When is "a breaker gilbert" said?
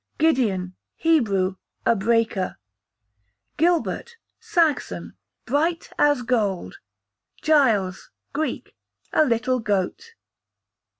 1.85-4.17